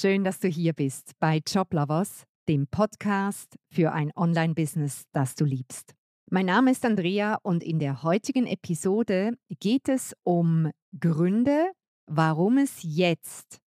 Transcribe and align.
Schön, 0.00 0.22
dass 0.22 0.38
du 0.38 0.46
hier 0.46 0.74
bist 0.74 1.18
bei 1.18 1.40
Joblovers, 1.44 2.22
dem 2.48 2.68
Podcast 2.68 3.56
für 3.68 3.90
ein 3.90 4.12
Online-Business, 4.14 5.06
das 5.10 5.34
du 5.34 5.44
liebst. 5.44 5.96
Mein 6.30 6.46
Name 6.46 6.70
ist 6.70 6.84
Andrea 6.84 7.40
und 7.42 7.64
in 7.64 7.80
der 7.80 8.04
heutigen 8.04 8.46
Episode 8.46 9.32
geht 9.58 9.88
es 9.88 10.14
um 10.22 10.70
Gründe, 11.00 11.72
warum 12.06 12.58
es 12.58 12.78
jetzt, 12.82 13.58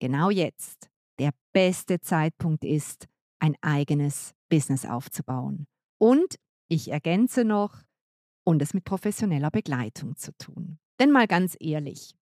genau 0.00 0.30
jetzt, 0.30 0.88
der 1.18 1.32
beste 1.52 2.00
Zeitpunkt 2.00 2.64
ist, 2.64 3.04
ein 3.38 3.54
eigenes 3.60 4.32
Business 4.48 4.86
aufzubauen. 4.86 5.66
Und 5.98 6.36
ich 6.66 6.92
ergänze 6.92 7.44
noch, 7.44 7.82
und 8.42 8.62
es 8.62 8.72
mit 8.72 8.84
professioneller 8.84 9.50
Begleitung 9.50 10.16
zu 10.16 10.32
tun. 10.38 10.78
Denn 10.98 11.10
mal 11.10 11.26
ganz 11.26 11.58
ehrlich, 11.60 12.14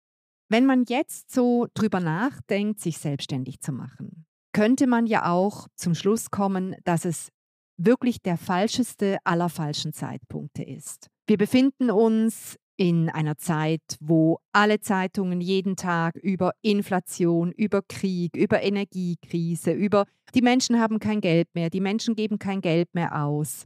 wenn 0.52 0.66
man 0.66 0.84
jetzt 0.86 1.32
so 1.32 1.66
drüber 1.74 2.00
nachdenkt, 2.00 2.78
sich 2.80 2.98
selbstständig 2.98 3.60
zu 3.60 3.72
machen, 3.72 4.26
könnte 4.52 4.86
man 4.86 5.06
ja 5.06 5.30
auch 5.32 5.66
zum 5.76 5.94
Schluss 5.94 6.30
kommen, 6.30 6.76
dass 6.84 7.04
es 7.04 7.30
wirklich 7.78 8.20
der 8.20 8.36
falscheste 8.36 9.16
aller 9.24 9.48
falschen 9.48 9.92
Zeitpunkte 9.92 10.62
ist. 10.62 11.08
Wir 11.26 11.38
befinden 11.38 11.90
uns 11.90 12.56
in 12.76 13.08
einer 13.08 13.38
Zeit, 13.38 13.80
wo 14.00 14.40
alle 14.52 14.80
Zeitungen 14.80 15.40
jeden 15.40 15.76
Tag 15.76 16.16
über 16.16 16.52
Inflation, 16.60 17.52
über 17.52 17.82
Krieg, 17.82 18.36
über 18.36 18.62
Energiekrise, 18.62 19.72
über 19.72 20.04
die 20.34 20.42
Menschen 20.42 20.78
haben 20.78 20.98
kein 20.98 21.20
Geld 21.20 21.48
mehr, 21.54 21.70
die 21.70 21.80
Menschen 21.80 22.14
geben 22.14 22.38
kein 22.38 22.60
Geld 22.60 22.94
mehr 22.94 23.24
aus. 23.24 23.64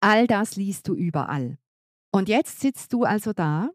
All 0.00 0.26
das 0.26 0.56
liest 0.56 0.88
du 0.88 0.94
überall. 0.94 1.56
Und 2.12 2.28
jetzt 2.28 2.60
sitzt 2.60 2.92
du 2.92 3.04
also 3.04 3.32
da 3.32 3.70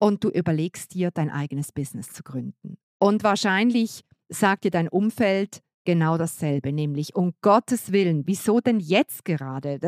und 0.00 0.24
du 0.24 0.30
überlegst 0.30 0.94
dir, 0.94 1.10
dein 1.10 1.30
eigenes 1.30 1.72
Business 1.72 2.12
zu 2.12 2.22
gründen. 2.22 2.78
Und 2.98 3.22
wahrscheinlich 3.22 4.02
sagt 4.28 4.64
dir 4.64 4.70
dein 4.70 4.88
Umfeld 4.88 5.60
genau 5.84 6.18
dasselbe, 6.18 6.72
nämlich 6.72 7.14
um 7.16 7.32
Gottes 7.42 7.92
Willen, 7.92 8.26
wieso 8.26 8.60
denn 8.60 8.80
jetzt 8.80 9.24
gerade? 9.24 9.78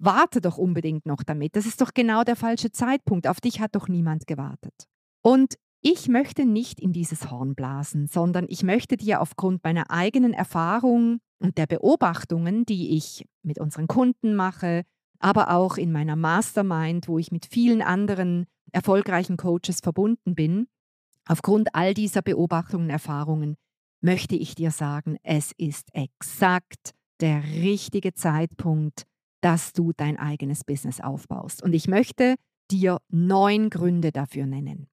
Warte 0.00 0.40
doch 0.40 0.58
unbedingt 0.58 1.06
noch 1.06 1.22
damit. 1.22 1.56
Das 1.56 1.66
ist 1.66 1.80
doch 1.80 1.92
genau 1.94 2.24
der 2.24 2.36
falsche 2.36 2.72
Zeitpunkt. 2.72 3.26
Auf 3.26 3.40
dich 3.40 3.60
hat 3.60 3.74
doch 3.74 3.88
niemand 3.88 4.26
gewartet. 4.26 4.88
Und 5.22 5.54
ich 5.80 6.08
möchte 6.08 6.46
nicht 6.46 6.80
in 6.80 6.92
dieses 6.92 7.30
Horn 7.30 7.54
blasen, 7.54 8.06
sondern 8.06 8.46
ich 8.48 8.62
möchte 8.62 8.96
dir 8.96 9.20
aufgrund 9.20 9.62
meiner 9.64 9.90
eigenen 9.90 10.32
Erfahrung 10.32 11.18
und 11.40 11.58
der 11.58 11.66
Beobachtungen, 11.66 12.64
die 12.64 12.96
ich 12.96 13.26
mit 13.42 13.58
unseren 13.58 13.86
Kunden 13.86 14.34
mache, 14.34 14.84
aber 15.18 15.50
auch 15.50 15.76
in 15.76 15.92
meiner 15.92 16.16
Mastermind, 16.16 17.06
wo 17.06 17.18
ich 17.18 17.30
mit 17.30 17.46
vielen 17.46 17.82
anderen 17.82 18.46
erfolgreichen 18.74 19.36
Coaches 19.36 19.80
verbunden 19.82 20.34
bin, 20.34 20.66
aufgrund 21.26 21.74
all 21.74 21.94
dieser 21.94 22.22
Beobachtungen 22.22 22.86
und 22.86 22.90
Erfahrungen 22.90 23.56
möchte 24.00 24.36
ich 24.36 24.54
dir 24.54 24.70
sagen, 24.70 25.16
es 25.22 25.52
ist 25.56 25.88
exakt 25.94 26.90
der 27.20 27.42
richtige 27.42 28.12
Zeitpunkt, 28.12 29.04
dass 29.40 29.72
du 29.72 29.92
dein 29.96 30.18
eigenes 30.18 30.64
Business 30.64 31.00
aufbaust. 31.00 31.62
Und 31.62 31.72
ich 31.74 31.88
möchte 31.88 32.34
dir 32.70 32.98
neun 33.08 33.70
Gründe 33.70 34.12
dafür 34.12 34.46
nennen. 34.46 34.88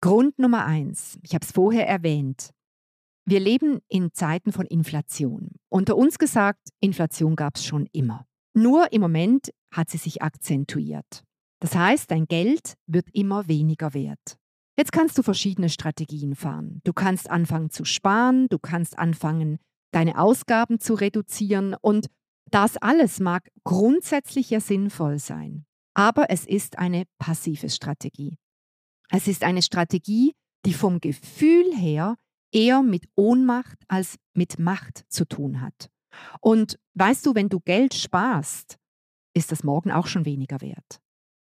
Grund 0.00 0.38
Nummer 0.38 0.64
eins, 0.64 1.18
ich 1.22 1.34
habe 1.34 1.44
es 1.44 1.52
vorher 1.52 1.88
erwähnt, 1.88 2.50
wir 3.26 3.40
leben 3.40 3.80
in 3.88 4.12
Zeiten 4.12 4.52
von 4.52 4.66
Inflation. 4.66 5.52
Unter 5.70 5.96
uns 5.96 6.18
gesagt, 6.18 6.68
Inflation 6.80 7.36
gab 7.36 7.56
es 7.56 7.64
schon 7.64 7.86
immer. 7.92 8.26
Nur 8.54 8.92
im 8.92 9.00
Moment 9.00 9.50
hat 9.72 9.88
sie 9.88 9.96
sich 9.96 10.20
akzentuiert. 10.20 11.24
Das 11.64 11.76
heißt, 11.76 12.10
dein 12.10 12.26
Geld 12.26 12.74
wird 12.86 13.08
immer 13.14 13.48
weniger 13.48 13.94
wert. 13.94 14.36
Jetzt 14.76 14.92
kannst 14.92 15.16
du 15.16 15.22
verschiedene 15.22 15.70
Strategien 15.70 16.34
fahren. 16.34 16.82
Du 16.84 16.92
kannst 16.92 17.30
anfangen 17.30 17.70
zu 17.70 17.86
sparen, 17.86 18.48
du 18.50 18.58
kannst 18.58 18.98
anfangen, 18.98 19.58
deine 19.90 20.18
Ausgaben 20.18 20.78
zu 20.78 20.92
reduzieren 20.92 21.74
und 21.80 22.08
das 22.50 22.76
alles 22.76 23.18
mag 23.18 23.50
grundsätzlich 23.64 24.50
ja 24.50 24.60
sinnvoll 24.60 25.18
sein. 25.18 25.64
Aber 25.94 26.28
es 26.28 26.44
ist 26.44 26.76
eine 26.78 27.04
passive 27.18 27.70
Strategie. 27.70 28.36
Es 29.08 29.26
ist 29.26 29.42
eine 29.42 29.62
Strategie, 29.62 30.34
die 30.66 30.74
vom 30.74 31.00
Gefühl 31.00 31.74
her 31.74 32.16
eher 32.52 32.82
mit 32.82 33.06
Ohnmacht 33.14 33.78
als 33.88 34.18
mit 34.34 34.58
Macht 34.58 35.06
zu 35.08 35.24
tun 35.26 35.62
hat. 35.62 35.88
Und 36.42 36.78
weißt 36.92 37.24
du, 37.24 37.34
wenn 37.34 37.48
du 37.48 37.60
Geld 37.60 37.94
sparst, 37.94 38.76
ist 39.32 39.50
das 39.50 39.64
morgen 39.64 39.92
auch 39.92 40.08
schon 40.08 40.26
weniger 40.26 40.60
wert. 40.60 41.00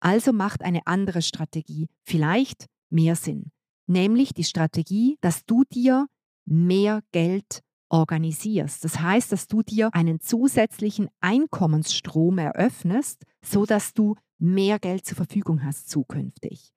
Also 0.07 0.33
macht 0.33 0.63
eine 0.63 0.87
andere 0.87 1.21
Strategie 1.21 1.89
vielleicht 2.05 2.67
mehr 2.91 3.17
Sinn, 3.17 3.51
nämlich 3.89 4.35
die 4.35 4.45
Strategie, 4.45 5.19
dass 5.21 5.45
du 5.47 5.65
dir 5.65 6.07
mehr 6.45 7.03
Geld 7.11 7.65
organisierst. 7.89 8.85
Das 8.85 9.01
heißt, 9.01 9.33
dass 9.33 9.49
du 9.49 9.65
dir 9.65 9.93
einen 9.93 10.21
zusätzlichen 10.21 11.09
Einkommensstrom 11.21 12.39
eröffnest, 12.39 13.25
so 13.45 13.67
dass 13.67 13.95
du 13.95 14.15
mehr 14.39 14.79
Geld 14.79 15.05
zur 15.05 15.17
Verfügung 15.17 15.65
hast 15.65 15.91
zukünftig. 15.91 16.71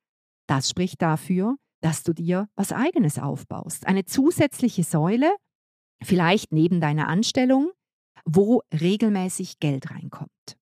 Das 0.47 0.67
spricht 0.67 0.99
dafür, 0.99 1.55
dass 1.81 2.01
du 2.01 2.13
dir 2.13 2.49
was 2.55 2.71
eigenes 2.71 3.19
aufbaust, 3.19 3.85
eine 3.85 4.05
zusätzliche 4.05 4.83
Säule, 4.83 5.31
vielleicht 6.01 6.51
neben 6.51 6.81
deiner 6.81 7.07
Anstellung, 7.07 7.69
wo 8.25 8.63
regelmäßig 8.73 9.59
Geld 9.59 9.91
reinkommt. 9.91 10.58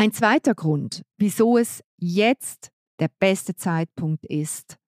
Ein 0.00 0.12
zweiter 0.12 0.54
Grund, 0.54 1.02
wieso 1.18 1.58
es 1.58 1.84
jetzt 1.98 2.70
der 3.00 3.10
beste 3.18 3.54
Zeitpunkt 3.54 4.24
ist, 4.24 4.78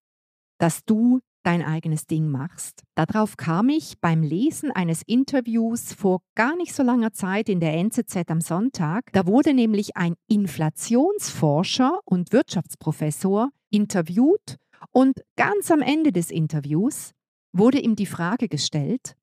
dass 0.58 0.86
du 0.86 1.20
dein 1.42 1.62
eigenes 1.62 2.06
Ding 2.06 2.30
machst. 2.30 2.82
Darauf 2.94 3.36
kam 3.36 3.68
ich 3.68 4.00
beim 4.00 4.22
Lesen 4.22 4.70
eines 4.70 5.02
Interviews 5.02 5.92
vor 5.92 6.22
gar 6.34 6.56
nicht 6.56 6.72
so 6.72 6.82
langer 6.82 7.12
Zeit 7.12 7.50
in 7.50 7.60
der 7.60 7.74
NZZ 7.74 8.30
am 8.30 8.40
Sonntag. 8.40 9.12
Da 9.12 9.26
wurde 9.26 9.52
nämlich 9.52 9.98
ein 9.98 10.14
Inflationsforscher 10.28 12.00
und 12.06 12.32
Wirtschaftsprofessor 12.32 13.50
interviewt 13.68 14.56
und 14.92 15.20
ganz 15.36 15.70
am 15.70 15.82
Ende 15.82 16.12
des 16.12 16.30
Interviews 16.30 17.12
wurde 17.52 17.80
ihm 17.80 17.96
die 17.96 18.06
Frage 18.06 18.48
gestellt, 18.48 19.14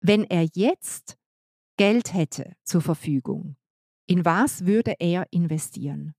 wenn 0.00 0.24
er 0.24 0.48
jetzt 0.54 1.18
Geld 1.76 2.14
hätte 2.14 2.54
zur 2.64 2.80
Verfügung, 2.80 3.57
in 4.08 4.24
was 4.24 4.66
würde 4.66 4.94
er 4.98 5.26
investieren? 5.30 6.14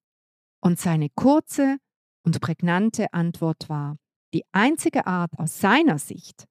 Und 0.61 0.79
seine 0.79 1.09
kurze 1.09 1.77
und 2.23 2.39
prägnante 2.39 3.11
Antwort 3.13 3.67
war, 3.69 3.97
die 4.33 4.44
einzige 4.51 5.07
Art 5.07 5.38
aus 5.39 5.59
seiner 5.59 5.97
Sicht 5.97 6.45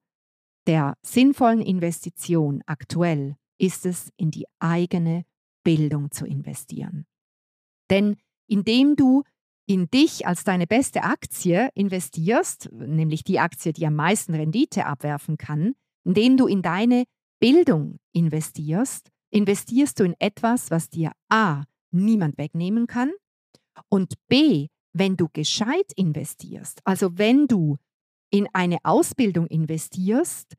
der 0.67 0.97
sinnvollen 1.01 1.61
Investition 1.61 2.61
aktuell 2.67 3.35
ist 3.57 3.87
es, 3.87 4.11
in 4.17 4.29
die 4.29 4.45
eigene 4.59 5.25
Bildung 5.63 6.11
zu 6.11 6.25
investieren. 6.27 7.07
Denn 7.89 8.17
indem 8.47 8.95
du 8.95 9.23
in 9.65 9.89
dich 9.89 10.27
als 10.27 10.43
deine 10.43 10.67
beste 10.67 11.03
Aktie 11.03 11.69
investierst, 11.73 12.71
nämlich 12.71 13.23
die 13.23 13.39
Aktie, 13.39 13.73
die 13.73 13.85
am 13.85 13.95
meisten 13.95 14.35
Rendite 14.35 14.85
abwerfen 14.85 15.37
kann, 15.37 15.73
indem 16.03 16.37
du 16.37 16.45
in 16.45 16.61
deine 16.61 17.05
Bildung 17.39 17.97
investierst, 18.13 19.09
investierst 19.31 19.99
du 19.99 20.03
in 20.03 20.15
etwas, 20.19 20.71
was 20.71 20.89
dir 20.89 21.11
A 21.29 21.63
niemand 21.91 22.37
wegnehmen 22.37 22.87
kann 22.87 23.11
und 23.89 24.13
B, 24.27 24.67
wenn 24.93 25.17
du 25.17 25.27
gescheit 25.31 25.91
investierst, 25.95 26.81
also 26.83 27.17
wenn 27.17 27.47
du 27.47 27.77
in 28.31 28.47
eine 28.53 28.77
Ausbildung 28.83 29.47
investierst, 29.47 30.55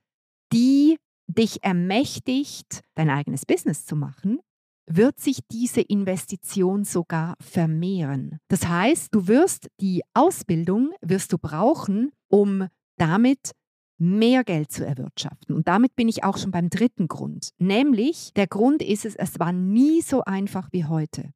die 0.53 0.97
dich 1.27 1.63
ermächtigt, 1.63 2.83
dein 2.95 3.11
eigenes 3.11 3.47
Business 3.47 3.87
zu 3.87 3.97
machen, 3.97 4.41
wird 4.87 5.21
sich 5.21 5.39
diese 5.53 5.81
Investition 5.81 6.85
sogar 6.85 7.37
vermehren. 7.41 8.39
Das 8.49 8.67
heißt, 8.67 9.15
du 9.15 9.29
wirst 9.29 9.69
die 9.81 10.03
Ausbildung 10.15 10.93
wirst 11.01 11.33
du 11.33 11.39
brauchen, 11.39 12.11
um 12.29 12.67
damit 12.97 13.53
mehr 14.01 14.45
Geld 14.45 14.73
zu 14.73 14.85
erwirtschaften. 14.85 15.55
Und 15.55 15.69
damit 15.69 15.95
bin 15.95 16.09
ich 16.09 16.25
auch 16.25 16.39
schon 16.39 16.51
beim 16.51 16.71
dritten 16.71 17.07
Grund. 17.07 17.51
Nämlich, 17.59 18.33
der 18.35 18.47
Grund 18.47 18.83
ist 18.83 19.05
es, 19.05 19.15
es 19.15 19.39
war 19.39 19.53
nie 19.53 20.01
so 20.01 20.25
einfach 20.25 20.69
wie 20.73 20.87
heute. 20.87 21.33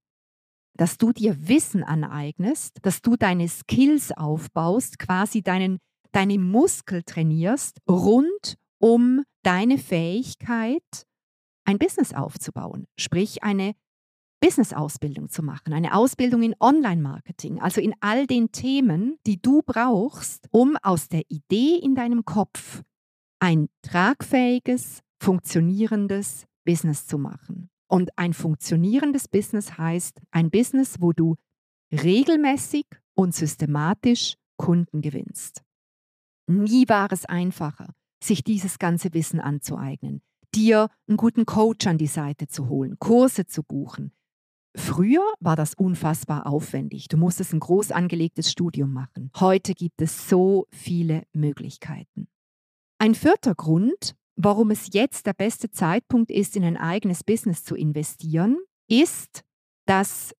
Dass 0.76 0.98
du 0.98 1.12
dir 1.12 1.48
Wissen 1.48 1.84
aneignest, 1.84 2.78
dass 2.82 3.02
du 3.02 3.16
deine 3.16 3.48
Skills 3.48 4.12
aufbaust, 4.12 4.98
quasi 4.98 5.42
deinen, 5.42 5.78
deine 6.12 6.38
Muskel 6.38 7.02
trainierst, 7.02 7.78
rund 7.88 8.56
um 8.78 9.22
deine 9.42 9.78
Fähigkeit, 9.78 11.06
ein 11.64 11.78
Business 11.78 12.12
aufzubauen. 12.12 12.86
Sprich, 12.98 13.42
eine 13.42 13.74
Business-Ausbildung 14.44 15.30
zu 15.30 15.42
machen, 15.42 15.72
eine 15.72 15.94
Ausbildung 15.94 16.42
in 16.42 16.54
Online-Marketing, 16.60 17.62
also 17.62 17.80
in 17.80 17.94
all 18.00 18.26
den 18.26 18.52
Themen, 18.52 19.16
die 19.26 19.40
du 19.40 19.62
brauchst, 19.64 20.48
um 20.50 20.76
aus 20.82 21.08
der 21.08 21.22
Idee 21.30 21.78
in 21.82 21.94
deinem 21.94 22.26
Kopf 22.26 22.82
ein 23.38 23.70
tragfähiges, 23.80 25.00
funktionierendes 25.18 26.44
Business 26.66 27.06
zu 27.06 27.16
machen. 27.16 27.70
Und 27.88 28.10
ein 28.18 28.34
funktionierendes 28.34 29.28
Business 29.28 29.78
heißt 29.78 30.20
ein 30.30 30.50
Business, 30.50 30.96
wo 31.00 31.14
du 31.14 31.36
regelmäßig 31.90 32.84
und 33.14 33.34
systematisch 33.34 34.34
Kunden 34.58 35.00
gewinnst. 35.00 35.62
Nie 36.46 36.86
war 36.86 37.10
es 37.12 37.24
einfacher, 37.24 37.94
sich 38.22 38.44
dieses 38.44 38.78
ganze 38.78 39.14
Wissen 39.14 39.40
anzueignen, 39.40 40.20
dir 40.54 40.90
einen 41.08 41.16
guten 41.16 41.46
Coach 41.46 41.86
an 41.86 41.96
die 41.96 42.08
Seite 42.08 42.46
zu 42.46 42.68
holen, 42.68 42.98
Kurse 42.98 43.46
zu 43.46 43.62
buchen. 43.62 44.12
Früher 44.76 45.22
war 45.40 45.54
das 45.54 45.74
unfassbar 45.74 46.46
aufwendig. 46.46 47.08
Du 47.08 47.16
musstest 47.16 47.52
ein 47.52 47.60
groß 47.60 47.92
angelegtes 47.92 48.50
Studium 48.50 48.92
machen. 48.92 49.30
Heute 49.38 49.74
gibt 49.74 50.02
es 50.02 50.28
so 50.28 50.66
viele 50.72 51.22
Möglichkeiten. 51.32 52.26
Ein 52.98 53.14
vierter 53.14 53.54
Grund, 53.54 54.16
warum 54.36 54.70
es 54.70 54.88
jetzt 54.92 55.26
der 55.26 55.32
beste 55.32 55.70
Zeitpunkt 55.70 56.30
ist, 56.30 56.56
in 56.56 56.64
ein 56.64 56.76
eigenes 56.76 57.22
Business 57.22 57.62
zu 57.62 57.76
investieren, 57.76 58.58
ist, 58.88 59.42
dass 59.86 60.34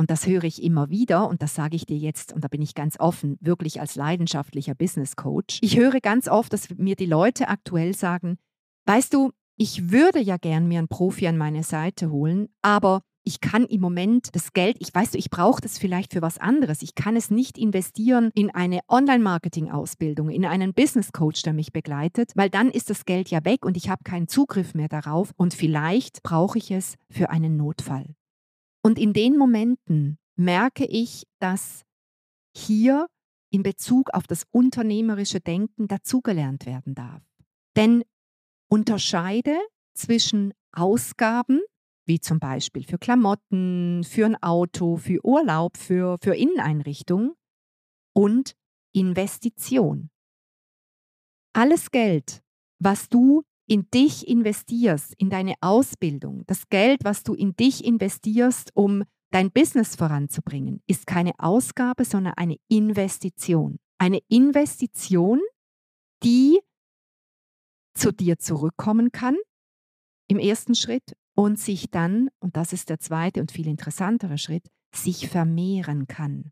und 0.00 0.10
das 0.10 0.28
höre 0.28 0.44
ich 0.44 0.62
immer 0.62 0.90
wieder 0.90 1.28
und 1.28 1.42
das 1.42 1.56
sage 1.56 1.74
ich 1.74 1.84
dir 1.84 1.96
jetzt 1.96 2.32
und 2.32 2.44
da 2.44 2.48
bin 2.48 2.62
ich 2.62 2.76
ganz 2.76 3.00
offen, 3.00 3.36
wirklich 3.40 3.80
als 3.80 3.96
leidenschaftlicher 3.96 4.76
Business 4.76 5.16
Coach. 5.16 5.58
Ich 5.60 5.76
höre 5.76 5.98
ganz 6.00 6.28
oft, 6.28 6.52
dass 6.52 6.70
mir 6.70 6.94
die 6.94 7.06
Leute 7.06 7.48
aktuell 7.48 7.94
sagen, 7.96 8.38
weißt 8.86 9.12
du, 9.12 9.32
ich 9.56 9.90
würde 9.90 10.20
ja 10.20 10.36
gern 10.36 10.68
mir 10.68 10.78
einen 10.78 10.86
Profi 10.86 11.26
an 11.26 11.36
meine 11.36 11.64
Seite 11.64 12.12
holen, 12.12 12.48
aber 12.62 13.02
ich 13.28 13.42
kann 13.42 13.66
im 13.66 13.82
Moment 13.82 14.34
das 14.34 14.54
Geld, 14.54 14.78
ich 14.80 14.94
weiß 14.94 15.10
du, 15.10 15.18
ich 15.18 15.28
brauche 15.28 15.60
das 15.60 15.76
vielleicht 15.76 16.14
für 16.14 16.22
was 16.22 16.38
anderes. 16.38 16.80
Ich 16.80 16.94
kann 16.94 17.14
es 17.14 17.30
nicht 17.30 17.58
investieren 17.58 18.30
in 18.34 18.48
eine 18.48 18.80
Online-Marketing-Ausbildung, 18.88 20.30
in 20.30 20.46
einen 20.46 20.72
Business 20.72 21.12
Coach, 21.12 21.42
der 21.42 21.52
mich 21.52 21.70
begleitet, 21.70 22.32
weil 22.36 22.48
dann 22.48 22.70
ist 22.70 22.88
das 22.88 23.04
Geld 23.04 23.28
ja 23.28 23.44
weg 23.44 23.66
und 23.66 23.76
ich 23.76 23.90
habe 23.90 24.02
keinen 24.02 24.28
Zugriff 24.28 24.72
mehr 24.72 24.88
darauf 24.88 25.32
und 25.36 25.52
vielleicht 25.52 26.22
brauche 26.22 26.56
ich 26.56 26.70
es 26.70 26.94
für 27.10 27.28
einen 27.28 27.58
Notfall. 27.58 28.14
Und 28.82 28.98
in 28.98 29.12
den 29.12 29.36
Momenten 29.36 30.16
merke 30.36 30.86
ich, 30.86 31.24
dass 31.38 31.82
hier 32.56 33.08
in 33.50 33.62
Bezug 33.62 34.08
auf 34.14 34.26
das 34.26 34.44
unternehmerische 34.52 35.40
Denken 35.40 35.86
dazugelernt 35.86 36.64
werden 36.64 36.94
darf. 36.94 37.20
Denn 37.76 38.04
unterscheide 38.70 39.58
zwischen 39.92 40.54
Ausgaben, 40.72 41.60
wie 42.08 42.20
zum 42.20 42.40
Beispiel 42.40 42.84
für 42.84 42.98
Klamotten, 42.98 44.02
für 44.02 44.24
ein 44.24 44.42
Auto, 44.42 44.96
für 44.96 45.24
Urlaub, 45.24 45.76
für, 45.76 46.18
für 46.22 46.34
Inneneinrichtung 46.34 47.34
und 48.14 48.56
Investition. 48.92 50.10
Alles 51.52 51.90
Geld, 51.90 52.42
was 52.80 53.08
du 53.08 53.42
in 53.68 53.90
dich 53.90 54.26
investierst, 54.26 55.14
in 55.18 55.28
deine 55.28 55.54
Ausbildung, 55.60 56.44
das 56.46 56.68
Geld, 56.68 57.04
was 57.04 57.22
du 57.22 57.34
in 57.34 57.54
dich 57.54 57.84
investierst, 57.84 58.70
um 58.74 59.04
dein 59.30 59.52
Business 59.52 59.94
voranzubringen, 59.94 60.82
ist 60.86 61.06
keine 61.06 61.32
Ausgabe, 61.38 62.04
sondern 62.06 62.34
eine 62.36 62.56
Investition. 62.68 63.78
Eine 63.98 64.20
Investition, 64.28 65.40
die 66.24 66.60
zu 67.94 68.12
dir 68.12 68.38
zurückkommen 68.38 69.12
kann 69.12 69.36
im 70.28 70.38
ersten 70.38 70.74
Schritt 70.74 71.14
und 71.38 71.56
sich 71.56 71.88
dann, 71.92 72.30
und 72.40 72.56
das 72.56 72.72
ist 72.72 72.88
der 72.88 72.98
zweite 72.98 73.40
und 73.40 73.52
viel 73.52 73.68
interessantere 73.68 74.38
Schritt, 74.38 74.66
sich 74.92 75.28
vermehren 75.28 76.08
kann. 76.08 76.50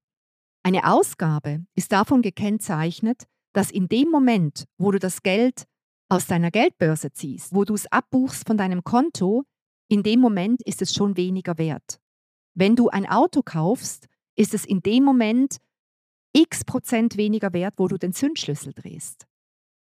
Eine 0.62 0.88
Ausgabe 0.88 1.66
ist 1.74 1.90
davon 1.90 2.22
gekennzeichnet, 2.22 3.24
dass 3.52 3.72
in 3.72 3.88
dem 3.88 4.10
Moment, 4.10 4.68
wo 4.78 4.92
du 4.92 5.00
das 5.00 5.24
Geld 5.24 5.64
aus 6.08 6.28
deiner 6.28 6.52
Geldbörse 6.52 7.10
ziehst, 7.10 7.52
wo 7.52 7.64
du 7.64 7.74
es 7.74 7.90
abbuchst 7.90 8.46
von 8.46 8.56
deinem 8.56 8.84
Konto, 8.84 9.42
in 9.88 10.04
dem 10.04 10.20
Moment 10.20 10.62
ist 10.62 10.80
es 10.82 10.94
schon 10.94 11.16
weniger 11.16 11.58
wert. 11.58 11.98
Wenn 12.54 12.76
du 12.76 12.88
ein 12.88 13.06
Auto 13.06 13.42
kaufst, 13.42 14.06
ist 14.36 14.54
es 14.54 14.64
in 14.64 14.82
dem 14.82 15.02
Moment 15.02 15.56
x 16.32 16.64
Prozent 16.64 17.16
weniger 17.16 17.52
wert, 17.52 17.74
wo 17.78 17.88
du 17.88 17.98
den 17.98 18.12
Zündschlüssel 18.12 18.72
drehst. 18.72 19.26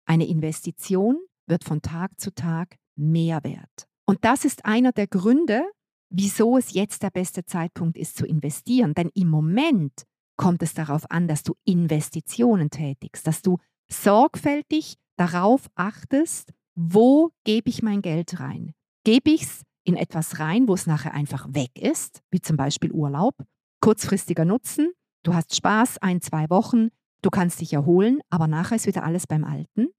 Eine 0.06 0.28
Investition 0.28 1.18
wird 1.46 1.66
von 1.66 1.82
Tag 1.82 2.22
zu 2.22 2.34
Tag 2.34 2.78
mehr 2.96 3.44
wert. 3.44 3.90
Und 4.06 4.26
das 4.26 4.46
ist 4.46 4.66
einer 4.66 4.92
der 4.92 5.08
Gründe, 5.08 5.64
wieso 6.10 6.58
es 6.58 6.74
jetzt 6.74 7.04
der 7.04 7.10
beste 7.10 7.46
Zeitpunkt 7.46 7.98
ist 7.98 8.18
zu 8.18 8.26
investieren. 8.26 8.94
Denn 8.94 9.10
im 9.14 9.30
Moment 9.30 10.04
kommt 10.38 10.62
es 10.62 10.74
darauf 10.74 11.10
an, 11.10 11.28
dass 11.28 11.44
du 11.44 11.56
Investitionen 11.66 12.70
tätigst, 12.70 13.26
dass 13.28 13.42
du 13.42 13.58
sorgfältig 13.90 14.96
darauf 15.18 15.68
achtest, 15.76 16.52
wo 16.76 17.32
gebe 17.44 17.70
ich 17.70 17.84
mein 17.84 18.02
Geld 18.02 18.40
rein? 18.40 18.74
Gebe 19.04 19.32
ich 19.32 19.44
es 19.44 19.62
in 19.84 19.96
etwas 19.96 20.40
rein, 20.40 20.68
wo 20.68 20.74
es 20.74 20.88
nachher 20.88 21.14
einfach 21.14 21.48
weg 21.54 21.72
ist, 21.80 22.22
wie 22.32 22.42
zum 22.42 22.58
Beispiel 22.58 22.92
Urlaub, 22.92 23.36
kurzfristiger 23.82 24.46
Nutzen, 24.46 24.94
du 25.24 25.34
hast 25.34 25.56
Spaß, 25.56 25.98
ein, 26.00 26.22
zwei 26.22 26.50
Wochen, 26.50 26.90
du 27.22 27.30
kannst 27.30 27.62
dich 27.62 27.74
erholen, 27.74 28.22
aber 28.30 28.48
nachher 28.48 28.76
ist 28.76 28.88
wieder 28.88 29.04
alles 29.04 29.28
beim 29.28 29.44
Alten. 29.44 29.90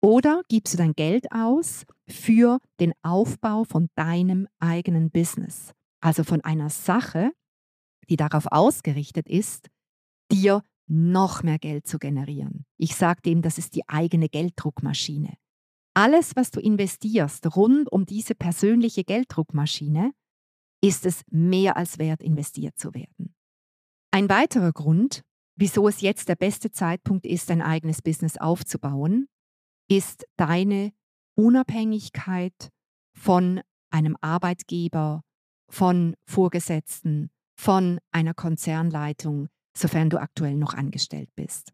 Oder 0.00 0.42
gibst 0.48 0.74
du 0.74 0.78
dein 0.78 0.92
Geld 0.92 1.32
aus 1.32 1.84
für 2.08 2.60
den 2.78 2.92
Aufbau 3.02 3.64
von 3.64 3.88
deinem 3.96 4.46
eigenen 4.60 5.10
Business, 5.10 5.72
also 6.00 6.24
von 6.24 6.40
einer 6.42 6.70
Sache, 6.70 7.32
die 8.08 8.16
darauf 8.16 8.46
ausgerichtet 8.46 9.28
ist, 9.28 9.68
dir 10.30 10.62
noch 10.86 11.42
mehr 11.42 11.58
Geld 11.58 11.86
zu 11.86 11.98
generieren. 11.98 12.64
Ich 12.78 12.94
sage 12.94 13.22
dem, 13.22 13.42
das 13.42 13.58
ist 13.58 13.74
die 13.74 13.88
eigene 13.88 14.28
Gelddruckmaschine. 14.28 15.34
Alles, 15.94 16.36
was 16.36 16.50
du 16.50 16.60
investierst 16.60 17.56
rund 17.56 17.90
um 17.90 18.06
diese 18.06 18.34
persönliche 18.34 19.04
Gelddruckmaschine, 19.04 20.12
ist 20.80 21.04
es 21.04 21.22
mehr 21.28 21.76
als 21.76 21.98
wert, 21.98 22.22
investiert 22.22 22.78
zu 22.78 22.94
werden. 22.94 23.34
Ein 24.12 24.28
weiterer 24.28 24.72
Grund, 24.72 25.22
wieso 25.56 25.88
es 25.88 26.00
jetzt 26.00 26.28
der 26.28 26.36
beste 26.36 26.70
Zeitpunkt 26.70 27.26
ist, 27.26 27.50
ein 27.50 27.62
eigenes 27.62 28.00
Business 28.00 28.38
aufzubauen, 28.38 29.28
ist 29.88 30.26
deine 30.36 30.92
Unabhängigkeit 31.34 32.70
von 33.16 33.60
einem 33.90 34.16
Arbeitgeber, 34.20 35.22
von 35.70 36.14
Vorgesetzten, 36.26 37.30
von 37.58 37.98
einer 38.12 38.34
Konzernleitung, 38.34 39.48
sofern 39.76 40.10
du 40.10 40.20
aktuell 40.20 40.54
noch 40.54 40.74
angestellt 40.74 41.30
bist. 41.36 41.72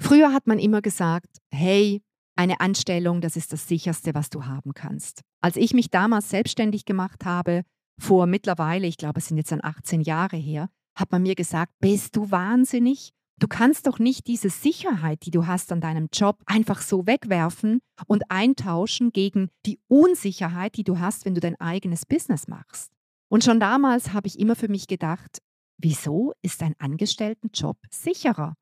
Früher 0.00 0.32
hat 0.32 0.46
man 0.46 0.58
immer 0.58 0.82
gesagt, 0.82 1.38
hey, 1.52 2.02
eine 2.36 2.60
Anstellung, 2.60 3.20
das 3.20 3.36
ist 3.36 3.52
das 3.52 3.66
sicherste, 3.66 4.14
was 4.14 4.28
du 4.28 4.44
haben 4.44 4.74
kannst. 4.74 5.22
Als 5.40 5.56
ich 5.56 5.72
mich 5.72 5.90
damals 5.90 6.28
selbstständig 6.28 6.84
gemacht 6.84 7.24
habe, 7.24 7.62
vor 7.98 8.26
mittlerweile, 8.26 8.86
ich 8.86 8.98
glaube, 8.98 9.20
es 9.20 9.28
sind 9.28 9.38
jetzt 9.38 9.52
dann 9.52 9.64
18 9.64 10.02
Jahre 10.02 10.36
her, 10.36 10.68
hat 10.94 11.12
man 11.12 11.22
mir 11.22 11.34
gesagt, 11.34 11.72
bist 11.80 12.14
du 12.16 12.30
wahnsinnig? 12.30 13.12
Du 13.38 13.48
kannst 13.48 13.86
doch 13.86 13.98
nicht 13.98 14.26
diese 14.26 14.48
Sicherheit, 14.48 15.26
die 15.26 15.30
du 15.30 15.46
hast 15.46 15.70
an 15.70 15.80
deinem 15.80 16.08
Job, 16.12 16.42
einfach 16.46 16.80
so 16.80 17.06
wegwerfen 17.06 17.80
und 18.06 18.30
eintauschen 18.30 19.12
gegen 19.12 19.50
die 19.66 19.78
Unsicherheit, 19.88 20.76
die 20.76 20.84
du 20.84 20.98
hast, 20.98 21.26
wenn 21.26 21.34
du 21.34 21.40
dein 21.40 21.60
eigenes 21.60 22.06
Business 22.06 22.48
machst. 22.48 22.92
Und 23.28 23.44
schon 23.44 23.60
damals 23.60 24.12
habe 24.14 24.28
ich 24.28 24.38
immer 24.38 24.56
für 24.56 24.68
mich 24.68 24.86
gedacht, 24.86 25.42
Wieso 25.78 26.32
ist 26.42 26.62
ein 26.62 26.74
Angestelltenjob 26.78 27.76
sicherer? 27.90 28.54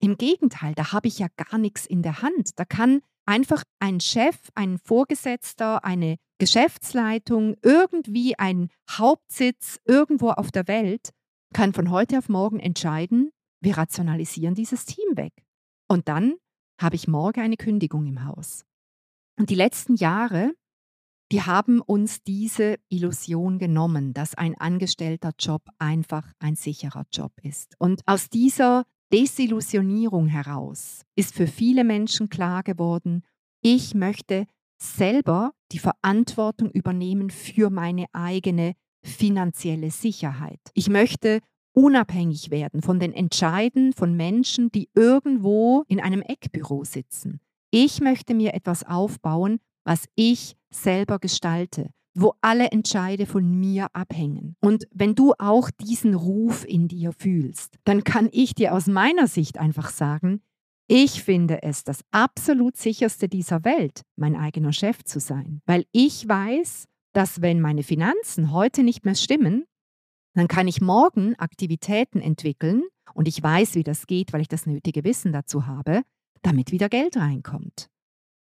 Im 0.00 0.16
Gegenteil, 0.16 0.74
da 0.74 0.92
habe 0.92 1.06
ich 1.06 1.20
ja 1.20 1.28
gar 1.36 1.58
nichts 1.58 1.86
in 1.86 2.02
der 2.02 2.22
Hand. 2.22 2.58
Da 2.58 2.64
kann 2.64 3.00
einfach 3.26 3.62
ein 3.78 4.00
Chef, 4.00 4.36
ein 4.56 4.78
Vorgesetzter, 4.78 5.84
eine 5.84 6.16
Geschäftsleitung, 6.38 7.54
irgendwie 7.62 8.36
ein 8.36 8.70
Hauptsitz 8.90 9.78
irgendwo 9.84 10.30
auf 10.30 10.50
der 10.50 10.66
Welt, 10.66 11.10
kann 11.54 11.72
von 11.72 11.90
heute 11.90 12.18
auf 12.18 12.28
morgen 12.28 12.58
entscheiden, 12.58 13.30
wir 13.62 13.78
rationalisieren 13.78 14.54
dieses 14.54 14.84
Team 14.84 15.16
weg. 15.16 15.32
Und 15.88 16.08
dann 16.08 16.34
habe 16.80 16.96
ich 16.96 17.08
morgen 17.08 17.40
eine 17.40 17.56
Kündigung 17.56 18.06
im 18.06 18.24
Haus. 18.24 18.64
Und 19.38 19.50
die 19.50 19.54
letzten 19.54 19.94
Jahre 19.94 20.52
die 21.32 21.40
haben 21.40 21.80
uns 21.80 22.22
diese 22.22 22.76
Illusion 22.90 23.58
genommen, 23.58 24.12
dass 24.12 24.34
ein 24.34 24.54
angestellter 24.54 25.32
Job 25.38 25.62
einfach 25.78 26.30
ein 26.38 26.56
sicherer 26.56 27.06
Job 27.10 27.32
ist. 27.42 27.74
Und 27.78 28.02
aus 28.04 28.28
dieser 28.28 28.84
Desillusionierung 29.14 30.26
heraus 30.26 31.06
ist 31.16 31.34
für 31.34 31.46
viele 31.46 31.84
Menschen 31.84 32.28
klar 32.28 32.62
geworden, 32.62 33.22
ich 33.62 33.94
möchte 33.94 34.46
selber 34.78 35.52
die 35.72 35.78
Verantwortung 35.78 36.70
übernehmen 36.70 37.30
für 37.30 37.70
meine 37.70 38.06
eigene 38.12 38.74
finanzielle 39.02 39.90
Sicherheit. 39.90 40.60
Ich 40.74 40.90
möchte 40.90 41.40
unabhängig 41.72 42.50
werden 42.50 42.82
von 42.82 43.00
den 43.00 43.12
Entscheiden 43.12 43.92
von 43.92 44.14
Menschen, 44.14 44.70
die 44.70 44.88
irgendwo 44.94 45.84
in 45.88 46.00
einem 46.00 46.22
Eckbüro 46.22 46.84
sitzen. 46.84 47.40
Ich 47.70 48.00
möchte 48.00 48.34
mir 48.34 48.54
etwas 48.54 48.84
aufbauen, 48.84 49.58
was 49.84 50.06
ich 50.14 50.56
selber 50.70 51.18
gestalte, 51.18 51.90
wo 52.14 52.34
alle 52.40 52.70
Entscheide 52.70 53.26
von 53.26 53.58
mir 53.58 53.88
abhängen. 53.94 54.56
Und 54.60 54.84
wenn 54.92 55.14
du 55.14 55.32
auch 55.38 55.70
diesen 55.70 56.14
Ruf 56.14 56.64
in 56.66 56.88
dir 56.88 57.12
fühlst, 57.12 57.76
dann 57.84 58.04
kann 58.04 58.28
ich 58.32 58.54
dir 58.54 58.74
aus 58.74 58.86
meiner 58.86 59.26
Sicht 59.26 59.58
einfach 59.58 59.90
sagen, 59.90 60.42
ich 60.88 61.22
finde 61.22 61.62
es 61.62 61.84
das 61.84 62.00
absolut 62.10 62.76
sicherste 62.76 63.28
dieser 63.28 63.64
Welt, 63.64 64.02
mein 64.16 64.36
eigener 64.36 64.72
Chef 64.72 65.02
zu 65.04 65.20
sein, 65.20 65.62
weil 65.64 65.86
ich 65.92 66.28
weiß, 66.28 66.86
dass 67.14 67.40
wenn 67.40 67.60
meine 67.60 67.82
Finanzen 67.82 68.52
heute 68.52 68.82
nicht 68.82 69.04
mehr 69.04 69.14
stimmen, 69.14 69.64
dann 70.34 70.48
kann 70.48 70.68
ich 70.68 70.80
morgen 70.80 71.34
Aktivitäten 71.38 72.20
entwickeln 72.20 72.84
und 73.14 73.28
ich 73.28 73.42
weiß, 73.42 73.74
wie 73.74 73.82
das 73.82 74.06
geht, 74.06 74.32
weil 74.32 74.40
ich 74.40 74.48
das 74.48 74.66
nötige 74.66 75.04
Wissen 75.04 75.32
dazu 75.32 75.66
habe, 75.66 76.02
damit 76.42 76.72
wieder 76.72 76.88
Geld 76.88 77.16
reinkommt. 77.16 77.88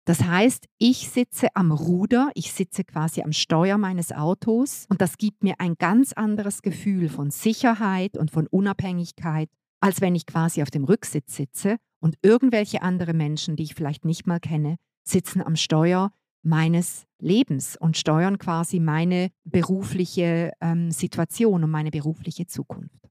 Das 0.05 0.23
heißt, 0.23 0.65
ich 0.79 1.09
sitze 1.09 1.49
am 1.53 1.71
Ruder, 1.71 2.31
ich 2.33 2.51
sitze 2.51 2.83
quasi 2.83 3.21
am 3.21 3.31
Steuer 3.31 3.77
meines 3.77 4.11
Autos 4.11 4.87
und 4.89 5.01
das 5.01 5.17
gibt 5.17 5.43
mir 5.43 5.55
ein 5.59 5.75
ganz 5.77 6.13
anderes 6.13 6.61
Gefühl 6.63 7.09
von 7.09 7.29
Sicherheit 7.29 8.17
und 8.17 8.31
von 8.31 8.47
Unabhängigkeit, 8.47 9.49
als 9.81 10.01
wenn 10.01 10.15
ich 10.15 10.25
quasi 10.25 10.63
auf 10.63 10.71
dem 10.71 10.83
Rücksitz 10.83 11.35
sitze 11.35 11.77
und 11.99 12.17
irgendwelche 12.23 12.81
andere 12.81 13.13
Menschen, 13.13 13.55
die 13.55 13.63
ich 13.63 13.75
vielleicht 13.75 14.03
nicht 14.03 14.25
mal 14.25 14.39
kenne, 14.39 14.77
sitzen 15.03 15.41
am 15.43 15.55
Steuer 15.55 16.11
meines 16.41 17.05
Lebens 17.19 17.75
und 17.77 17.97
steuern 17.97 18.37
quasi 18.37 18.79
meine 18.79 19.29
berufliche 19.43 20.53
ähm, 20.61 20.91
Situation 20.91 21.63
und 21.63 21.71
meine 21.71 21.91
berufliche 21.91 22.47
Zukunft. 22.47 23.09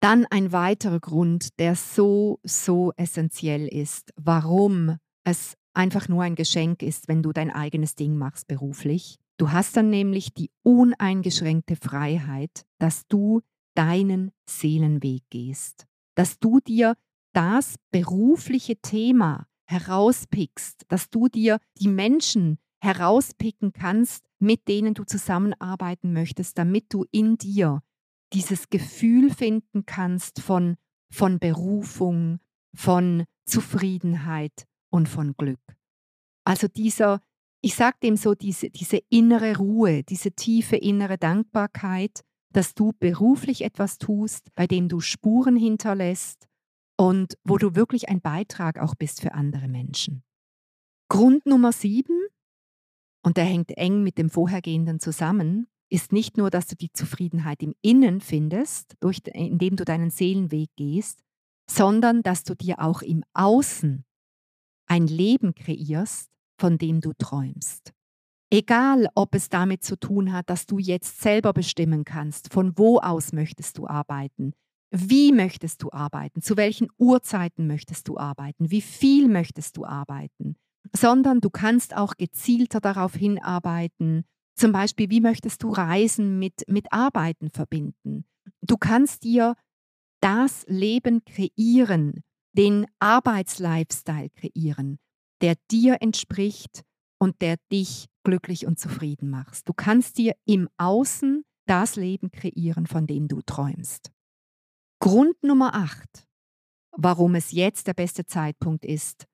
Dann 0.00 0.26
ein 0.30 0.52
weiterer 0.52 1.00
Grund, 1.00 1.58
der 1.60 1.76
so, 1.76 2.40
so 2.42 2.92
essentiell 2.96 3.68
ist, 3.68 4.12
warum 4.16 4.96
es 5.24 5.54
einfach 5.74 6.08
nur 6.08 6.22
ein 6.22 6.34
Geschenk 6.34 6.82
ist, 6.82 7.08
wenn 7.08 7.22
du 7.22 7.32
dein 7.32 7.50
eigenes 7.50 7.94
Ding 7.94 8.16
machst 8.16 8.48
beruflich. 8.48 9.18
Du 9.38 9.50
hast 9.50 9.76
dann 9.76 9.90
nämlich 9.90 10.34
die 10.34 10.50
uneingeschränkte 10.62 11.76
Freiheit, 11.76 12.64
dass 12.78 13.06
du 13.08 13.42
deinen 13.74 14.32
Seelenweg 14.48 15.22
gehst, 15.30 15.86
dass 16.14 16.38
du 16.38 16.60
dir 16.60 16.94
das 17.32 17.76
berufliche 17.90 18.76
Thema 18.76 19.46
herauspickst, 19.72 20.84
dass 20.88 21.10
du 21.10 21.28
dir 21.28 21.58
die 21.78 21.88
Menschen 21.88 22.58
herauspicken 22.82 23.72
kannst, 23.72 24.24
mit 24.38 24.68
denen 24.68 24.94
du 24.94 25.04
zusammenarbeiten 25.04 26.12
möchtest, 26.12 26.58
damit 26.58 26.92
du 26.92 27.06
in 27.10 27.38
dir 27.38 27.82
dieses 28.32 28.70
Gefühl 28.70 29.32
finden 29.32 29.86
kannst 29.86 30.40
von, 30.40 30.76
von 31.12 31.38
Berufung, 31.38 32.40
von 32.74 33.24
Zufriedenheit 33.44 34.66
und 34.90 35.08
von 35.08 35.34
Glück. 35.36 35.60
Also 36.44 36.66
dieser, 36.68 37.20
ich 37.60 37.74
sage 37.74 37.96
dem 38.02 38.16
so, 38.16 38.34
diese, 38.34 38.70
diese 38.70 39.00
innere 39.10 39.58
Ruhe, 39.58 40.02
diese 40.02 40.32
tiefe 40.32 40.76
innere 40.76 41.18
Dankbarkeit, 41.18 42.22
dass 42.52 42.74
du 42.74 42.92
beruflich 42.98 43.62
etwas 43.62 43.98
tust, 43.98 44.52
bei 44.54 44.66
dem 44.66 44.88
du 44.88 45.00
Spuren 45.00 45.56
hinterlässt 45.56 46.48
und 46.96 47.38
wo 47.44 47.58
du 47.58 47.74
wirklich 47.74 48.08
ein 48.08 48.20
Beitrag 48.20 48.78
auch 48.78 48.94
bist 48.94 49.20
für 49.20 49.34
andere 49.34 49.68
Menschen. 49.68 50.22
Grund 51.08 51.46
Nummer 51.46 51.72
sieben, 51.72 52.18
und 53.24 53.36
der 53.36 53.44
hängt 53.44 53.70
eng 53.76 54.02
mit 54.02 54.18
dem 54.18 54.30
vorhergehenden 54.30 54.98
zusammen, 54.98 55.68
ist 55.90 56.10
nicht 56.10 56.38
nur, 56.38 56.50
dass 56.50 56.66
du 56.66 56.74
die 56.74 56.92
Zufriedenheit 56.92 57.62
im 57.62 57.74
Innen 57.82 58.20
findest, 58.20 58.94
durch, 59.00 59.20
indem 59.26 59.76
du 59.76 59.84
deinen 59.84 60.10
Seelenweg 60.10 60.70
gehst, 60.76 61.22
sondern 61.70 62.22
dass 62.22 62.44
du 62.44 62.54
dir 62.54 62.80
auch 62.80 63.02
im 63.02 63.22
Außen 63.34 64.04
ein 64.86 65.06
Leben 65.06 65.54
kreierst, 65.54 66.30
von 66.58 66.78
dem 66.78 67.00
du 67.00 67.12
träumst. 67.18 67.92
Egal, 68.50 69.08
ob 69.14 69.34
es 69.34 69.48
damit 69.48 69.82
zu 69.82 69.96
tun 69.96 70.32
hat, 70.32 70.50
dass 70.50 70.66
du 70.66 70.78
jetzt 70.78 71.20
selber 71.20 71.52
bestimmen 71.52 72.04
kannst, 72.04 72.52
von 72.52 72.76
wo 72.76 72.98
aus 72.98 73.32
möchtest 73.32 73.78
du 73.78 73.86
arbeiten, 73.86 74.52
wie 74.92 75.32
möchtest 75.32 75.82
du 75.82 75.90
arbeiten, 75.90 76.42
zu 76.42 76.56
welchen 76.56 76.88
Uhrzeiten 76.98 77.66
möchtest 77.66 78.08
du 78.08 78.18
arbeiten, 78.18 78.70
wie 78.70 78.82
viel 78.82 79.28
möchtest 79.28 79.78
du 79.78 79.86
arbeiten, 79.86 80.56
sondern 80.94 81.40
du 81.40 81.48
kannst 81.48 81.96
auch 81.96 82.14
gezielter 82.16 82.80
darauf 82.80 83.14
hinarbeiten, 83.14 84.24
zum 84.54 84.72
Beispiel, 84.72 85.08
wie 85.08 85.22
möchtest 85.22 85.62
du 85.62 85.70
Reisen 85.70 86.38
mit, 86.38 86.64
mit 86.68 86.92
Arbeiten 86.92 87.50
verbinden. 87.50 88.26
Du 88.60 88.76
kannst 88.76 89.24
dir 89.24 89.54
das 90.20 90.66
Leben 90.68 91.24
kreieren, 91.24 92.22
den 92.52 92.86
Arbeitslifestyle 92.98 94.28
kreieren, 94.28 94.98
der 95.40 95.56
dir 95.70 96.02
entspricht 96.02 96.82
und 97.18 97.40
der 97.40 97.56
dich 97.72 98.08
glücklich 98.24 98.66
und 98.66 98.78
zufrieden 98.78 99.30
macht. 99.30 99.66
Du 99.66 99.72
kannst 99.72 100.18
dir 100.18 100.34
im 100.44 100.68
Außen 100.76 101.44
das 101.66 101.96
Leben 101.96 102.30
kreieren, 102.30 102.86
von 102.86 103.06
dem 103.06 103.26
du 103.26 103.40
träumst. 103.40 104.11
Grund 105.02 105.42
Nummer 105.42 105.74
8, 105.74 106.28
warum 106.92 107.34
es 107.34 107.50
jetzt 107.50 107.88
der 107.88 107.92
beste 107.92 108.24
Zeitpunkt 108.24 108.84
ist, 108.84 109.26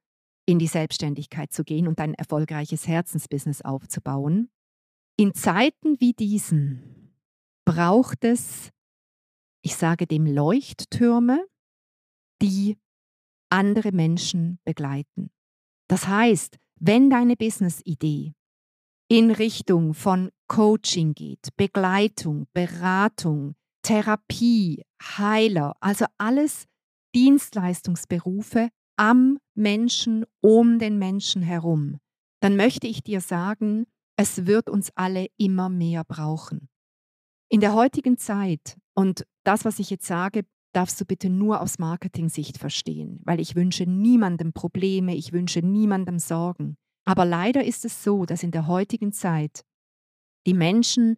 in 0.46 0.58
die 0.58 0.66
Selbstständigkeit 0.66 1.52
zu 1.52 1.62
gehen 1.62 1.87
und 1.87 2.00
ein 2.00 2.14
erfolgreiches 2.14 2.88
Herzensbusiness 2.88 3.60
aufzubauen. 3.60 4.50
In 5.18 5.34
Zeiten 5.34 6.00
wie 6.00 6.14
diesen 6.14 7.14
braucht 7.66 8.25
es, 8.25 8.70
ich 9.60 9.76
sage 9.76 10.06
dem 10.06 10.25
Leuchttürme, 10.25 11.46
die 12.40 12.78
andere 13.50 13.92
Menschen 13.92 14.60
begleiten. 14.64 15.28
Das 15.87 16.08
heißt, 16.08 16.56
wenn 16.80 17.10
deine 17.10 17.37
Business-Idee 17.37 18.32
in 19.08 19.30
Richtung 19.30 19.92
von 19.92 20.30
Coaching 20.46 21.12
geht, 21.12 21.54
Begleitung, 21.58 22.46
Beratung, 22.54 23.54
Therapie, 23.82 24.82
Heiler, 25.00 25.76
also 25.80 26.04
alles 26.18 26.66
Dienstleistungsberufe 27.14 28.68
am 28.97 29.38
Menschen, 29.54 30.25
um 30.40 30.78
den 30.78 30.99
Menschen 30.99 31.42
herum, 31.42 31.99
dann 32.40 32.56
möchte 32.56 32.87
ich 32.87 33.02
dir 33.02 33.20
sagen, 33.20 33.87
es 34.16 34.47
wird 34.47 34.68
uns 34.68 34.90
alle 34.97 35.28
immer 35.37 35.68
mehr 35.68 36.04
brauchen. 36.04 36.68
In 37.49 37.61
der 37.61 37.73
heutigen 37.73 38.18
Zeit, 38.18 38.76
und 38.94 39.25
das, 39.44 39.64
was 39.64 39.78
ich 39.78 39.90
jetzt 39.90 40.06
sage, 40.06 40.44
darfst 40.75 41.00
du 41.00 41.04
bitte 41.04 41.30
nur 41.30 41.61
aus 41.61 41.78
Marketing-Sicht 41.78 42.58
verstehen, 42.58 43.20
weil 43.25 43.40
ich 43.40 43.54
wünsche 43.54 43.85
niemandem 43.85 44.52
Probleme, 44.52 45.14
ich 45.14 45.32
wünsche 45.32 45.61
niemandem 45.61 46.18
Sorgen. 46.18 46.76
Aber 47.06 47.25
leider 47.25 47.64
ist 47.64 47.85
es 47.85 48.04
so, 48.04 48.26
dass 48.26 48.42
in 48.42 48.50
der 48.50 48.66
heutigen 48.66 49.12
Zeit 49.12 49.64
die 50.47 50.54
Menschen 50.54 51.16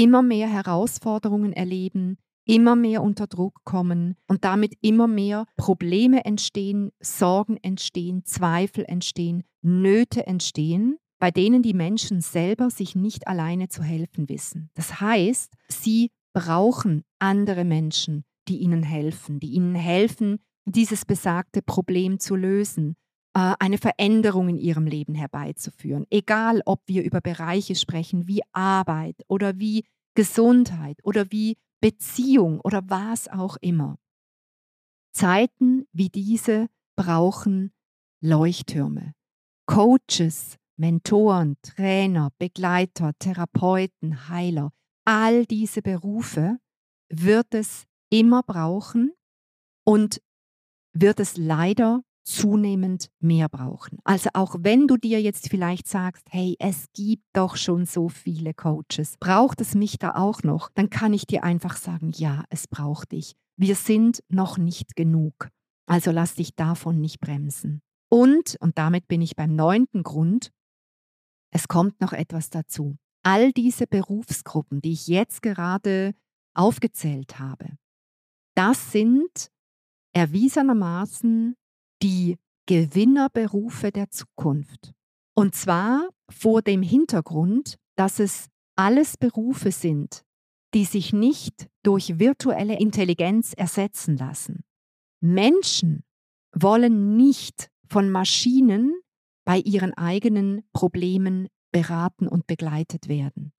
immer 0.00 0.22
mehr 0.22 0.48
Herausforderungen 0.48 1.52
erleben, 1.52 2.16
immer 2.46 2.74
mehr 2.74 3.02
unter 3.02 3.26
Druck 3.26 3.60
kommen 3.64 4.16
und 4.28 4.44
damit 4.44 4.74
immer 4.80 5.06
mehr 5.06 5.44
Probleme 5.58 6.24
entstehen, 6.24 6.90
Sorgen 7.00 7.58
entstehen, 7.58 8.24
Zweifel 8.24 8.84
entstehen, 8.86 9.44
Nöte 9.60 10.26
entstehen, 10.26 10.96
bei 11.18 11.30
denen 11.30 11.62
die 11.62 11.74
Menschen 11.74 12.22
selber 12.22 12.70
sich 12.70 12.96
nicht 12.96 13.28
alleine 13.28 13.68
zu 13.68 13.82
helfen 13.82 14.30
wissen. 14.30 14.70
Das 14.72 15.02
heißt, 15.02 15.52
sie 15.68 16.10
brauchen 16.32 17.04
andere 17.18 17.64
Menschen, 17.64 18.24
die 18.48 18.56
ihnen 18.56 18.82
helfen, 18.82 19.38
die 19.38 19.50
ihnen 19.50 19.74
helfen, 19.74 20.38
dieses 20.64 21.04
besagte 21.04 21.60
Problem 21.60 22.18
zu 22.20 22.36
lösen, 22.36 22.96
eine 23.32 23.78
Veränderung 23.78 24.48
in 24.48 24.58
ihrem 24.58 24.86
Leben 24.86 25.14
herbeizuführen. 25.14 26.06
Egal, 26.10 26.62
ob 26.64 26.82
wir 26.86 27.04
über 27.04 27.20
Bereiche 27.20 27.74
sprechen 27.74 28.26
wie 28.26 28.42
Arbeit 28.52 29.16
oder 29.28 29.58
wie 29.58 29.84
Gesundheit 30.14 30.98
oder 31.04 31.30
wie 31.30 31.56
Beziehung 31.80 32.60
oder 32.60 32.82
was 32.88 33.28
auch 33.28 33.56
immer. 33.60 33.98
Zeiten 35.12 35.86
wie 35.92 36.08
diese 36.08 36.68
brauchen 36.96 37.72
Leuchttürme, 38.20 39.14
Coaches, 39.66 40.56
Mentoren, 40.76 41.56
Trainer, 41.62 42.30
Begleiter, 42.38 43.12
Therapeuten, 43.18 44.28
Heiler. 44.28 44.72
All 45.04 45.46
diese 45.46 45.82
Berufe 45.82 46.58
wird 47.08 47.54
es 47.54 47.84
immer 48.10 48.42
brauchen 48.42 49.12
und 49.84 50.20
wird 50.92 51.20
es 51.20 51.36
leider 51.36 52.02
zunehmend 52.24 53.10
mehr 53.20 53.48
brauchen. 53.48 53.98
Also 54.04 54.30
auch 54.34 54.56
wenn 54.60 54.86
du 54.86 54.96
dir 54.96 55.20
jetzt 55.20 55.48
vielleicht 55.48 55.88
sagst, 55.88 56.26
hey, 56.30 56.56
es 56.58 56.88
gibt 56.92 57.24
doch 57.32 57.56
schon 57.56 57.86
so 57.86 58.08
viele 58.08 58.54
Coaches, 58.54 59.16
braucht 59.18 59.60
es 59.60 59.74
mich 59.74 59.98
da 59.98 60.14
auch 60.14 60.42
noch, 60.42 60.70
dann 60.74 60.90
kann 60.90 61.12
ich 61.12 61.26
dir 61.26 61.44
einfach 61.44 61.76
sagen, 61.76 62.12
ja, 62.14 62.44
es 62.50 62.68
braucht 62.68 63.12
dich. 63.12 63.34
Wir 63.56 63.74
sind 63.74 64.22
noch 64.28 64.58
nicht 64.58 64.96
genug. 64.96 65.48
Also 65.86 66.10
lass 66.10 66.34
dich 66.34 66.54
davon 66.54 67.00
nicht 67.00 67.20
bremsen. 67.20 67.82
Und, 68.08 68.56
und 68.60 68.78
damit 68.78 69.06
bin 69.08 69.22
ich 69.22 69.36
beim 69.36 69.54
neunten 69.54 70.02
Grund, 70.02 70.52
es 71.52 71.68
kommt 71.68 72.00
noch 72.00 72.12
etwas 72.12 72.50
dazu. 72.50 72.96
All 73.22 73.52
diese 73.52 73.86
Berufsgruppen, 73.86 74.80
die 74.80 74.92
ich 74.92 75.08
jetzt 75.08 75.42
gerade 75.42 76.14
aufgezählt 76.54 77.38
habe, 77.38 77.76
das 78.54 78.92
sind 78.92 79.50
erwiesenermaßen 80.12 81.56
die 82.02 82.38
Gewinnerberufe 82.66 83.90
der 83.90 84.10
Zukunft. 84.10 84.92
Und 85.34 85.54
zwar 85.54 86.08
vor 86.28 86.62
dem 86.62 86.82
Hintergrund, 86.82 87.76
dass 87.96 88.18
es 88.20 88.48
alles 88.76 89.16
Berufe 89.16 89.72
sind, 89.72 90.22
die 90.74 90.84
sich 90.84 91.12
nicht 91.12 91.68
durch 91.82 92.18
virtuelle 92.18 92.78
Intelligenz 92.78 93.52
ersetzen 93.54 94.16
lassen. 94.16 94.62
Menschen 95.20 96.04
wollen 96.54 97.16
nicht 97.16 97.70
von 97.88 98.10
Maschinen 98.10 98.94
bei 99.44 99.58
ihren 99.58 99.94
eigenen 99.94 100.62
Problemen 100.72 101.48
beraten 101.72 102.28
und 102.28 102.46
begleitet 102.46 103.08
werden. 103.08 103.52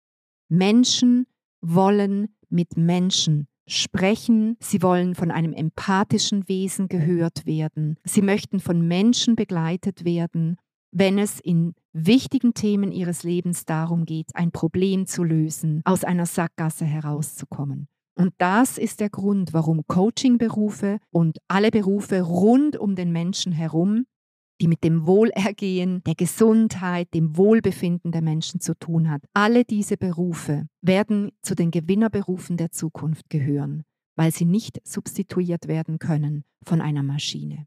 Menschen 0.48 1.28
wollen 1.62 2.36
mit 2.50 2.78
Menschen 2.78 3.48
sprechen, 3.68 4.58
sie 4.60 4.82
wollen 4.82 5.16
von 5.16 5.32
einem 5.32 5.54
empathischen 5.54 6.48
Wesen 6.48 6.88
gehört 6.88 7.46
werden, 7.46 7.98
sie 8.04 8.22
möchten 8.22 8.60
von 8.60 8.88
Menschen 8.88 9.36
begleitet 9.36 10.06
werden 10.06 10.58
wenn 10.92 11.18
es 11.18 11.40
in 11.40 11.74
wichtigen 11.94 12.54
Themen 12.54 12.92
ihres 12.92 13.24
Lebens 13.24 13.66
darum 13.66 14.06
geht, 14.06 14.36
ein 14.36 14.52
Problem 14.52 15.08
zu 15.08 15.24
lösen, 15.24 15.82
aus 15.86 16.04
einer 16.04 16.26
Sackgasse 16.26 16.86
herauszukommen. 16.86 17.88
Und 18.16 18.34
das 18.38 18.78
ist 18.78 19.00
der 19.00 19.10
Grund, 19.10 19.54
warum 19.54 19.88
Coaching-Berufe 19.88 21.00
und 21.12 21.38
alle 21.48 21.72
Berufe 21.72 22.22
rund 22.22 22.78
um 22.78 22.96
den 22.96 23.12
Menschen 23.12 23.52
herum, 23.54 24.06
die 24.62 24.68
mit 24.68 24.84
dem 24.84 25.08
Wohlergehen, 25.08 26.04
der 26.04 26.14
Gesundheit, 26.14 27.14
dem 27.16 27.36
Wohlbefinden 27.36 28.12
der 28.12 28.22
Menschen 28.22 28.62
zu 28.62 28.76
tun 28.76 29.10
hat, 29.10 29.24
alle 29.34 29.66
diese 29.66 29.98
Berufe 29.98 30.68
werden 30.82 31.32
zu 31.42 31.56
den 31.56 31.72
Gewinnerberufen 31.72 32.58
der 32.58 32.72
Zukunft 32.72 33.30
gehören, 33.30 33.84
weil 34.16 34.32
sie 34.32 34.46
nicht 34.46 34.80
substituiert 34.88 35.68
werden 35.68 35.98
können 35.98 36.44
von 36.64 36.80
einer 36.80 37.02
Maschine. 37.02 37.66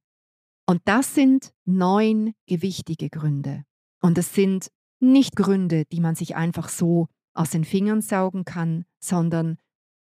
Und 0.66 0.82
das 0.84 1.14
sind 1.14 1.52
neun 1.64 2.32
gewichtige 2.46 3.10
Gründe. 3.10 3.64
Und 4.00 4.16
es 4.16 4.32
sind 4.32 4.68
nicht 5.00 5.34
Gründe, 5.34 5.84
die 5.90 6.00
man 6.00 6.14
sich 6.14 6.36
einfach 6.36 6.68
so 6.68 7.08
aus 7.34 7.50
den 7.50 7.64
Fingern 7.64 8.02
saugen 8.02 8.44
kann, 8.44 8.84
sondern 9.00 9.58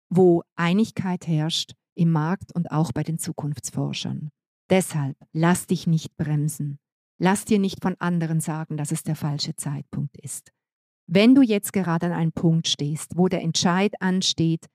wo 0.10 0.44
Einigkeit 0.56 1.28
herrscht 1.28 1.74
im 1.96 2.12
Markt 2.12 2.54
und 2.54 2.72
auch 2.72 2.92
bei 2.92 3.02
den 3.02 3.18
Zukunftsforschern. 3.18 4.30
Deshalb 4.70 5.18
lass 5.34 5.68
dich 5.68 5.88
nicht 5.88 6.16
bremsen. 6.18 6.80
Lass 7.24 7.46
dir 7.46 7.58
nicht 7.58 7.82
von 7.82 7.96
anderen 8.00 8.42
sagen, 8.42 8.76
dass 8.76 8.92
es 8.92 9.04
der 9.04 9.16
falsche 9.16 9.56
Zeitpunkt 9.56 10.18
ist. 10.18 10.52
Wenn 11.08 11.36
du 11.36 11.42
jetzt 11.42 11.72
gerade 11.72 12.08
an 12.08 12.12
einem 12.12 12.34
Punkt 12.34 12.68
stehst, 12.68 13.16
wo 13.16 13.30
der 13.30 13.42
Entscheid 13.42 13.94
ansteht, 14.02 14.66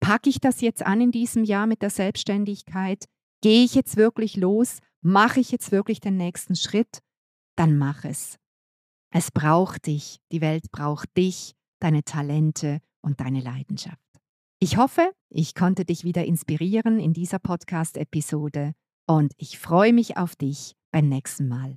packe 0.00 0.30
ich 0.30 0.40
das 0.40 0.62
jetzt 0.62 0.82
an 0.82 1.02
in 1.02 1.10
diesem 1.10 1.44
Jahr 1.44 1.66
mit 1.66 1.82
der 1.82 1.90
Selbstständigkeit? 1.90 3.04
Gehe 3.42 3.62
ich 3.62 3.74
jetzt 3.74 3.98
wirklich 3.98 4.36
los? 4.38 4.78
Mache 5.02 5.40
ich 5.40 5.50
jetzt 5.50 5.72
wirklich 5.72 6.00
den 6.00 6.16
nächsten 6.16 6.56
Schritt? 6.56 7.00
Dann 7.54 7.76
mach 7.76 8.02
es. 8.06 8.38
Es 9.12 9.30
braucht 9.30 9.84
dich, 9.84 10.20
die 10.32 10.40
Welt 10.40 10.72
braucht 10.72 11.14
dich, 11.18 11.52
deine 11.80 12.02
Talente 12.02 12.80
und 13.02 13.20
deine 13.20 13.42
Leidenschaft. 13.42 13.98
Ich 14.58 14.78
hoffe, 14.78 15.12
ich 15.28 15.54
konnte 15.54 15.84
dich 15.84 16.04
wieder 16.04 16.24
inspirieren 16.24 16.98
in 16.98 17.12
dieser 17.12 17.40
Podcast-Episode 17.40 18.72
und 19.06 19.34
ich 19.36 19.58
freue 19.58 19.92
mich 19.92 20.16
auf 20.16 20.34
dich 20.34 20.76
beim 20.92 21.06
nächsten 21.06 21.46
Mal. 21.46 21.76